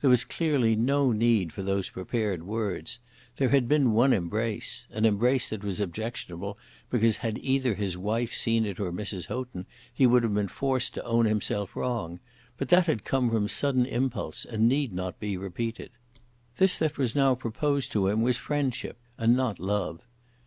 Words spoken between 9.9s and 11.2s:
he would have been forced to